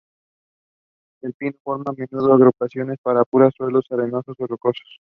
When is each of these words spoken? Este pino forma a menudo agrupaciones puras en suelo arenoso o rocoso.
Este 1.21 1.31
pino 1.37 1.51
forma 1.63 1.83
a 1.89 1.93
menudo 1.93 2.33
agrupaciones 2.33 2.97
puras 3.29 3.51
en 3.51 3.51
suelo 3.67 3.81
arenoso 3.91 4.33
o 4.35 4.47
rocoso. 4.47 4.81